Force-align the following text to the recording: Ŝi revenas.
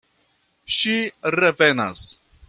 Ŝi 0.77 0.95
revenas. 1.35 2.07